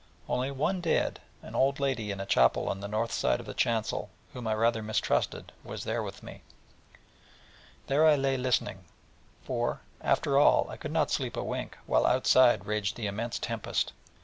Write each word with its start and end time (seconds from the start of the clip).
Only 0.27 0.49
one 0.49 0.81
dead, 0.81 1.21
an 1.43 1.53
old 1.53 1.79
lady 1.79 2.09
in 2.09 2.19
a 2.19 2.25
chapel 2.25 2.67
on 2.69 2.79
the 2.79 2.87
north 2.87 3.11
side 3.11 3.39
of 3.39 3.45
the 3.45 3.53
chancel, 3.53 4.09
whom 4.33 4.47
I 4.47 4.55
rather 4.55 4.81
mistrusted, 4.81 5.51
was 5.63 5.83
there 5.83 6.01
with 6.01 6.23
me: 6.23 6.41
and 6.41 6.41
there 7.85 8.07
I 8.07 8.15
lay 8.15 8.35
listening: 8.35 8.85
for, 9.45 9.81
after 10.01 10.39
all, 10.39 10.67
I 10.71 10.77
could 10.77 10.89
not 10.91 11.11
sleep 11.11 11.37
a 11.37 11.43
wink, 11.43 11.77
while 11.85 12.07
outside 12.07 12.61
vogued 12.63 12.95
the 12.95 13.05
immense 13.05 13.37
tempest. 13.37 13.93